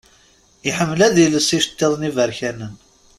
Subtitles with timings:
[0.69, 2.73] Iḥemmel ad iles iceṭṭiḍen iberkanen.